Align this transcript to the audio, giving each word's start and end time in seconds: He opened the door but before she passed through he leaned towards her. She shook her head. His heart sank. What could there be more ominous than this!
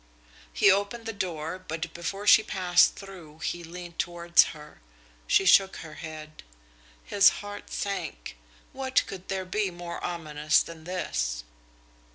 He 0.51 0.71
opened 0.71 1.05
the 1.05 1.13
door 1.13 1.59
but 1.59 1.93
before 1.93 2.25
she 2.25 2.41
passed 2.41 2.95
through 2.95 3.37
he 3.37 3.63
leaned 3.63 3.99
towards 3.99 4.45
her. 4.45 4.81
She 5.27 5.45
shook 5.45 5.75
her 5.75 5.93
head. 5.93 6.41
His 7.05 7.29
heart 7.45 7.71
sank. 7.71 8.35
What 8.73 9.05
could 9.05 9.27
there 9.27 9.45
be 9.45 9.69
more 9.69 10.03
ominous 10.03 10.63
than 10.63 10.85
this! 10.85 11.43